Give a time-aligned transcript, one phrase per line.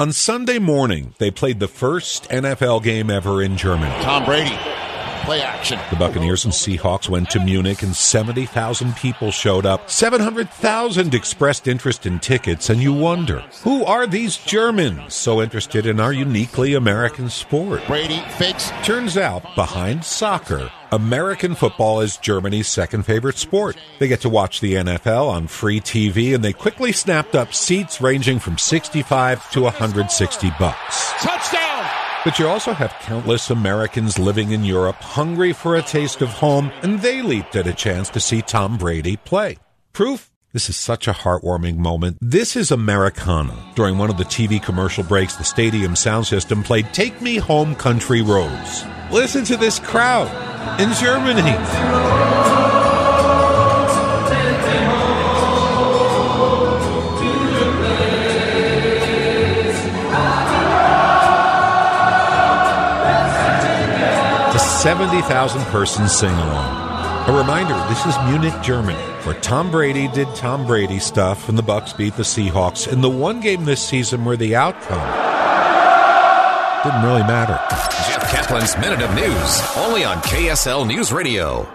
[0.00, 3.92] On Sunday morning, they played the first NFL game ever in Germany.
[4.02, 4.56] Tom Brady
[5.24, 5.78] Play action.
[5.90, 9.90] The Buccaneers and Seahawks went to Munich and 70,000 people showed up.
[9.90, 16.00] 700,000 expressed interest in tickets, and you wonder, who are these Germans so interested in
[16.00, 17.86] our uniquely American sport?
[17.86, 18.70] Brady fakes.
[18.82, 23.76] Turns out, behind soccer, American football is Germany's second favorite sport.
[23.98, 28.00] They get to watch the NFL on free TV and they quickly snapped up seats
[28.00, 31.12] ranging from 65 to 160 bucks.
[31.20, 32.09] Touchdown!
[32.22, 36.70] But you also have countless Americans living in Europe hungry for a taste of home,
[36.82, 39.56] and they leaped at a chance to see Tom Brady play.
[39.94, 40.30] Proof?
[40.52, 42.18] This is such a heartwarming moment.
[42.20, 43.56] This is Americana.
[43.74, 47.74] During one of the TV commercial breaks, the stadium sound system played Take Me Home
[47.74, 48.84] Country Roads.
[49.10, 50.28] Listen to this crowd
[50.78, 52.39] in Germany.
[64.80, 67.28] 70,000 person sing along.
[67.28, 71.62] A reminder this is Munich, Germany, where Tom Brady did Tom Brady stuff and the
[71.62, 75.06] Bucs beat the Seahawks in the one game this season where the outcome
[76.82, 77.60] didn't really matter.
[78.08, 81.68] Jeff Caplan's Minute of News, only on KSL News Radio.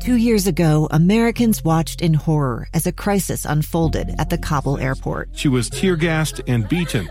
[0.00, 5.30] Two years ago, Americans watched in horror as a crisis unfolded at the Kabul airport.
[5.32, 7.10] She was tear gassed and beaten.